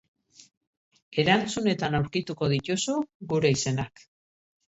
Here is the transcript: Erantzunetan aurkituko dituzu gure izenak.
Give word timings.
Erantzunetan 1.23 1.97
aurkituko 1.99 2.49
dituzu 2.53 2.97
gure 3.35 3.51
izenak. 3.59 4.05